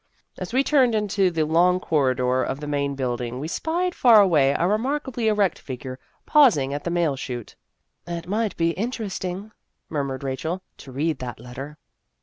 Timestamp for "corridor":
1.79-2.41